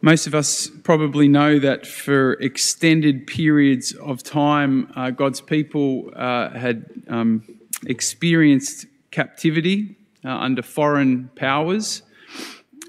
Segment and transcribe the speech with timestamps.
[0.00, 6.50] Most of us probably know that for extended periods of time, uh, God's people uh,
[6.50, 7.42] had um,
[7.84, 12.02] experienced captivity uh, under foreign powers.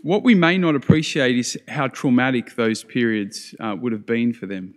[0.03, 4.45] What we may not appreciate is how traumatic those periods uh, would have been for
[4.45, 4.75] them.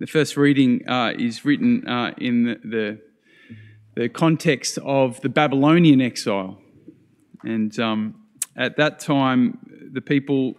[0.00, 3.00] The first reading uh, is written uh, in the, the,
[3.94, 6.58] the, context of the Babylonian exile.
[7.44, 8.16] And um,
[8.56, 9.58] at that time,
[9.92, 10.54] the people,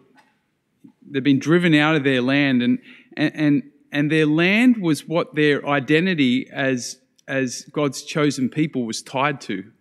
[1.10, 2.80] they've been driven out of their land, and,
[3.16, 9.42] and, and their land was what their identity as, as God's chosen people was tied
[9.42, 9.72] to.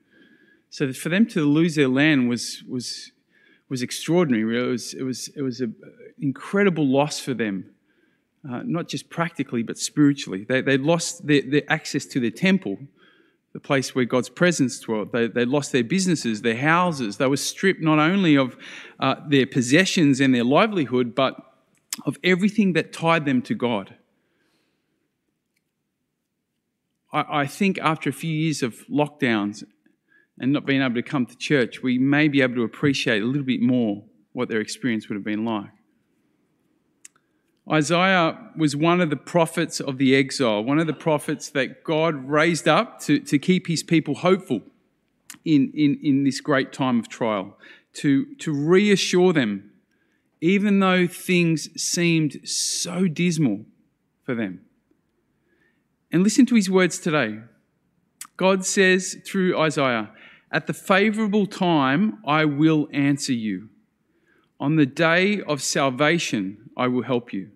[0.70, 3.12] So for them to lose their land was, was,
[3.68, 4.58] was extraordinary.
[4.58, 5.74] It was, it was, it was an
[6.18, 7.70] incredible loss for them,
[8.48, 10.44] uh, not just practically, but spiritually.
[10.48, 12.78] They, they lost their, their access to their temple
[13.56, 15.12] the place where God's presence dwelt.
[15.12, 17.16] They, they lost their businesses, their houses.
[17.16, 18.54] They were stripped not only of
[19.00, 21.36] uh, their possessions and their livelihood, but
[22.04, 23.94] of everything that tied them to God.
[27.14, 29.64] I, I think after a few years of lockdowns
[30.38, 33.26] and not being able to come to church, we may be able to appreciate a
[33.26, 34.04] little bit more
[34.34, 35.70] what their experience would have been like.
[37.70, 42.28] Isaiah was one of the prophets of the exile, one of the prophets that God
[42.28, 44.62] raised up to, to keep his people hopeful
[45.44, 47.58] in, in, in this great time of trial,
[47.94, 49.72] to, to reassure them,
[50.40, 53.64] even though things seemed so dismal
[54.22, 54.60] for them.
[56.12, 57.40] And listen to his words today.
[58.36, 60.10] God says through Isaiah,
[60.52, 63.70] At the favorable time, I will answer you.
[64.60, 67.50] On the day of salvation, I will help you.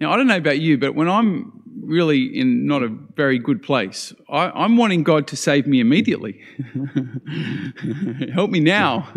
[0.00, 3.62] Now, I don't know about you, but when I'm really in not a very good
[3.62, 6.40] place, I, am wanting God to save me immediately.
[8.32, 9.12] Help me now.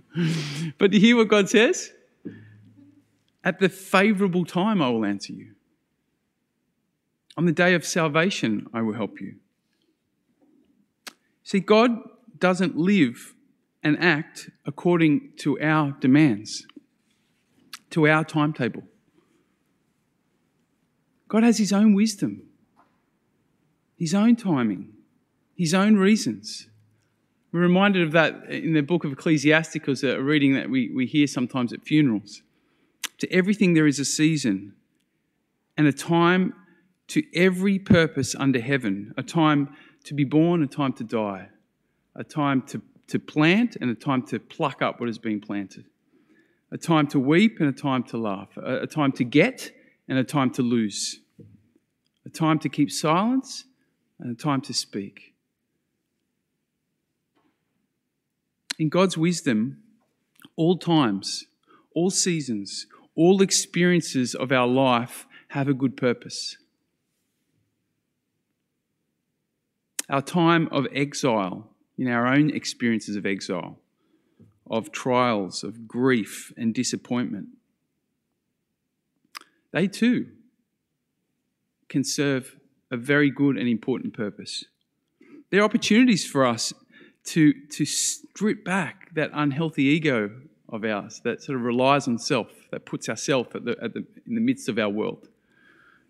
[0.78, 1.92] but do you hear what God says?
[3.44, 5.52] At the favorable time, I will answer you.
[7.36, 9.36] On the day of salvation, I will help you.
[11.44, 12.00] See, God
[12.38, 13.34] doesn't live
[13.84, 16.66] and act according to our demands,
[17.90, 18.82] to our timetable.
[21.28, 22.42] God has His own wisdom,
[23.96, 24.92] His own timing,
[25.56, 26.68] His own reasons.
[27.52, 31.26] We're reminded of that in the book of Ecclesiasticus, a reading that we, we hear
[31.26, 32.42] sometimes at funerals.
[33.18, 34.74] To everything there is a season
[35.76, 36.52] and a time
[37.08, 41.48] to every purpose under heaven a time to be born, a time to die,
[42.14, 45.86] a time to, to plant, and a time to pluck up what has been planted,
[46.70, 49.72] a time to weep and a time to laugh, a, a time to get
[50.08, 51.20] and a time to lose,
[52.24, 53.64] a time to keep silence
[54.18, 55.34] and a time to speak.
[58.78, 59.78] In God's wisdom,
[60.54, 61.46] all times,
[61.94, 66.58] all seasons, all experiences of our life have a good purpose.
[70.08, 73.78] Our time of exile, in our own experiences of exile,
[74.70, 77.48] of trials, of grief and disappointment,
[79.72, 80.28] they too
[81.88, 82.56] can serve
[82.90, 84.64] a very good and important purpose.
[85.50, 86.72] There are opportunities for us
[87.24, 90.30] to, to strip back that unhealthy ego
[90.68, 94.04] of ours that sort of relies on self, that puts ourself at the, at the,
[94.26, 95.28] in the midst of our world.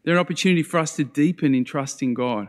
[0.05, 2.49] There are an opportunity for us to deepen in trusting God.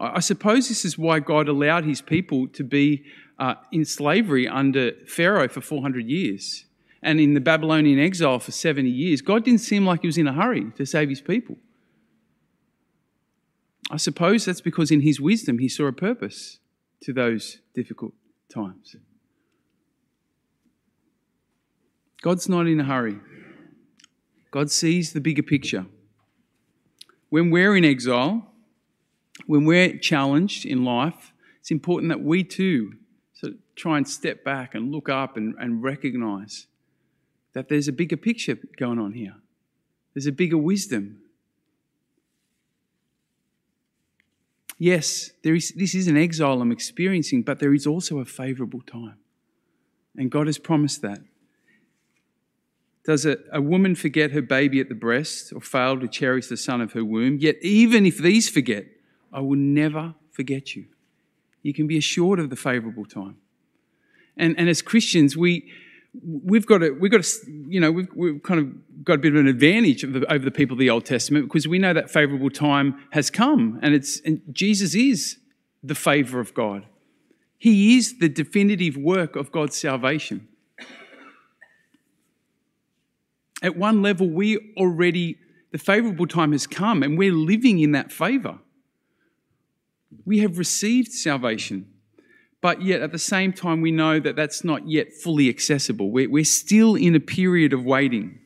[0.00, 3.04] I, I suppose this is why God allowed his people to be
[3.38, 6.64] uh, in slavery under Pharaoh for 400 years
[7.02, 10.26] and in the Babylonian exile for 70 years, God didn't seem like he was in
[10.26, 11.56] a hurry to save his people.
[13.90, 16.58] I suppose that's because in his wisdom he saw a purpose
[17.02, 18.12] to those difficult
[18.52, 18.96] times.
[22.20, 23.18] God's not in a hurry.
[24.50, 25.86] God sees the bigger picture.
[27.28, 28.50] When we're in exile,
[29.46, 32.94] when we're challenged in life, it's important that we too
[33.78, 36.66] try and step back and look up and, and recognize
[37.52, 39.34] that there's a bigger picture going on here.
[40.14, 41.20] There's a bigger wisdom.
[44.78, 48.80] Yes, there is, this is an exile I'm experiencing, but there is also a favorable
[48.80, 49.18] time.
[50.16, 51.18] And God has promised that.
[53.04, 56.56] Does a, a woman forget her baby at the breast or fail to cherish the
[56.56, 57.38] son of her womb?
[57.38, 58.84] Yet, even if these forget,
[59.32, 60.86] I will never forget you.
[61.62, 63.36] You can be assured of the favorable time.
[64.36, 65.72] And, and as Christians, we,
[66.22, 69.34] we've got to, we've got to, you know, we've, we've kind of got a bit
[69.34, 72.10] of an advantage the, over the people of the Old Testament because we know that
[72.10, 75.38] favorable time has come, and it's and Jesus is
[75.82, 76.86] the favor of God.
[77.58, 80.48] He is the definitive work of God's salvation.
[83.60, 85.36] At one level, we already,
[85.72, 88.58] the favorable time has come and we're living in that favor.
[90.24, 91.92] We have received salvation,
[92.60, 96.10] but yet at the same time, we know that that's not yet fully accessible.
[96.10, 98.40] We're, we're still in a period of waiting.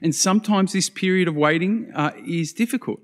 [0.00, 3.00] And sometimes this period of waiting uh, is difficult.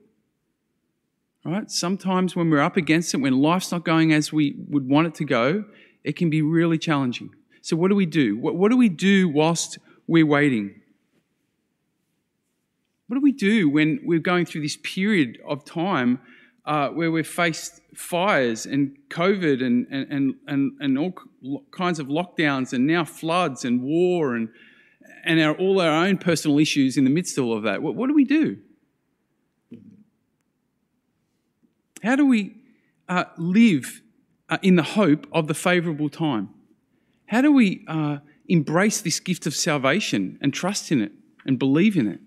[1.45, 1.71] Right?
[1.71, 5.15] Sometimes when we're up against it, when life's not going as we would want it
[5.17, 5.65] to go,
[6.05, 7.31] it can be really challenging.
[7.63, 8.39] So, what do we do?
[8.39, 10.81] What, what do we do whilst we're waiting?
[13.07, 16.21] What do we do when we're going through this period of time
[16.65, 21.15] uh, where we've faced fires and COVID and, and, and, and all
[21.73, 24.49] kinds of lockdowns and now floods and war and,
[25.25, 27.83] and our, all our own personal issues in the midst of all of that?
[27.83, 28.59] What, what do we do?
[32.03, 32.57] How do we
[33.09, 34.03] uh, live
[34.49, 36.51] uh, in the hope of the favourable time?
[37.27, 38.19] How do we uh,
[38.49, 41.13] embrace this gift of salvation and trust in it
[41.47, 42.21] and believe in it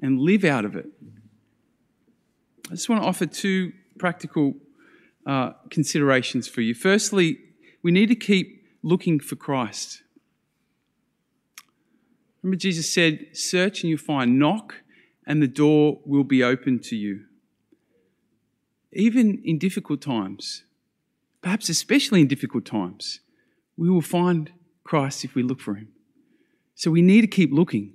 [0.00, 0.86] and live out of it?
[2.66, 4.54] I just want to offer two practical
[5.26, 6.74] uh, considerations for you.
[6.74, 7.38] Firstly,
[7.82, 10.02] we need to keep looking for Christ.
[12.42, 14.82] Remember, Jesus said, Search and you'll find, knock,
[15.26, 17.26] and the door will be open to you
[18.96, 20.64] even in difficult times,
[21.42, 23.20] perhaps especially in difficult times,
[23.76, 24.50] we will find
[24.84, 25.88] Christ if we look for him.
[26.74, 27.92] So we need to keep looking.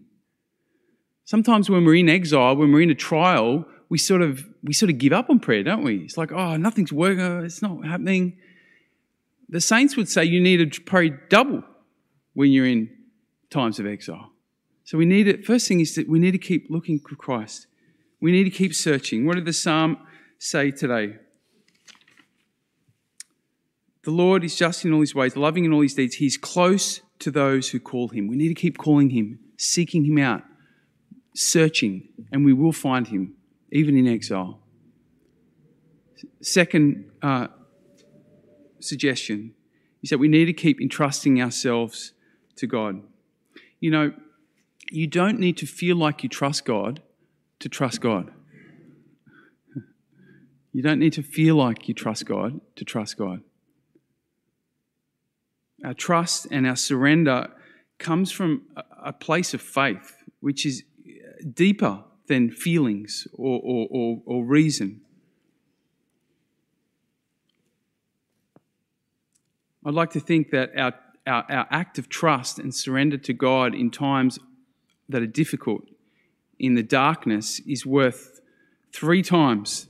[1.26, 4.90] Sometimes when we're in exile, when we're in a trial, we sort of we sort
[4.90, 5.98] of give up on prayer, don't we?
[5.98, 8.38] It's like, oh, nothing's working, oh, it's not happening.
[9.50, 11.62] The saints would say you need to pray double
[12.34, 12.90] when you're in
[13.50, 14.32] times of exile.
[14.86, 15.46] So we need it.
[15.46, 17.68] First thing is that we need to keep looking for Christ.
[18.22, 19.26] We need to keep searching.
[19.26, 19.98] What did the psalm
[20.40, 21.18] say today?
[24.06, 26.16] The Lord is just in all his ways, loving in all his deeds.
[26.16, 28.30] He's close to those who call him.
[28.30, 30.44] We need to keep calling him, seeking him out,
[31.36, 33.36] searching, and we will find him,
[33.72, 34.60] even in exile.
[36.42, 37.48] Second uh,
[38.80, 39.54] suggestion
[40.04, 42.14] is that we need to keep entrusting ourselves
[42.56, 43.02] to God.
[43.80, 44.14] You know,
[44.92, 47.02] you don't need to feel like you trust God
[47.60, 48.32] to trust God.
[50.74, 53.42] You don't need to feel like you trust God to trust God.
[55.84, 57.50] Our trust and our surrender
[57.98, 58.62] comes from
[59.04, 60.84] a place of faith, which is
[61.54, 65.02] deeper than feelings or, or, or, or reason.
[69.86, 70.94] I'd like to think that our,
[71.28, 74.40] our, our act of trust and surrender to God in times
[75.10, 75.84] that are difficult,
[76.58, 78.40] in the darkness, is worth
[78.94, 79.88] three times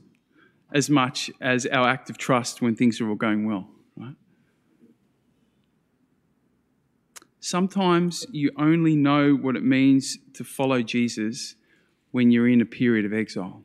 [0.73, 4.15] as much as our act of trust when things are all going well, right?
[7.39, 11.53] Sometimes you only know what it means to follow Jesus
[12.11, 13.63] when you're in a period of exile.